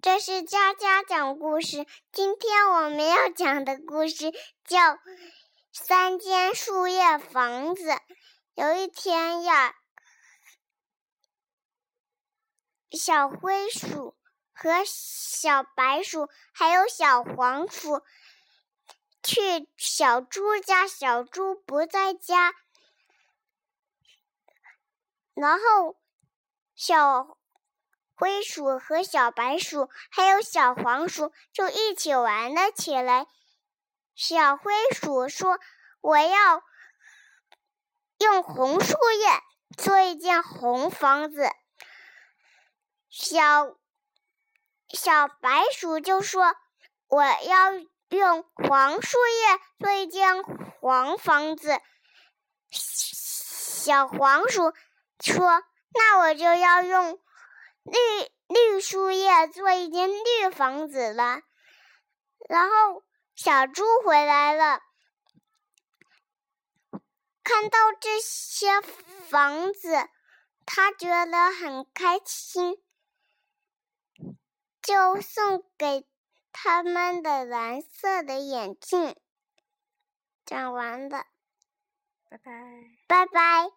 [0.00, 1.84] 这是佳佳讲故事。
[2.12, 4.30] 今天我们要讲的故事
[4.64, 4.78] 叫
[5.72, 7.88] 《三间树叶房子》。
[8.54, 9.74] 有一天呀，
[12.92, 14.16] 小灰鼠
[14.52, 18.00] 和小白鼠还有小黄鼠
[19.24, 22.54] 去小猪家，小猪不在家，
[25.34, 25.96] 然后
[26.76, 27.36] 小。
[28.18, 33.28] 灰鼠和小白鼠还有小黄鼠就一起玩了起来。
[34.16, 35.60] 小灰鼠说
[36.02, 36.64] ：“我要
[38.18, 39.40] 用红树叶
[39.76, 41.48] 做一间红房子。”
[43.08, 43.76] 小
[44.88, 46.56] 小白鼠就说
[47.06, 47.72] ：“我要
[48.08, 51.78] 用黄树叶做一间黄房子。”
[52.72, 54.72] 小黄鼠
[55.20, 55.62] 说
[55.94, 57.20] ：“那我就要用。”
[57.90, 61.42] 绿绿树叶做一间绿房子了，
[62.48, 64.80] 然后小猪回来了，
[67.42, 68.80] 看到这些
[69.28, 70.08] 房子，
[70.66, 72.82] 他觉得很开心，
[74.82, 76.06] 就送给
[76.52, 79.16] 他们的蓝色的眼镜。
[80.44, 81.26] 讲完了，
[82.30, 82.52] 拜拜，
[83.06, 83.70] 拜拜。